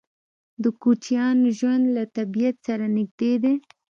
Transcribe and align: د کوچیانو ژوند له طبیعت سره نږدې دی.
د 0.63 0.65
کوچیانو 0.81 1.47
ژوند 1.57 1.83
له 1.95 2.03
طبیعت 2.15 2.55
سره 2.67 2.85
نږدې 2.97 3.33
دی. 3.43 3.53